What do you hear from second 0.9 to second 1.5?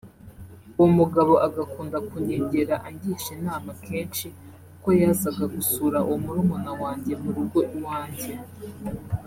mugabo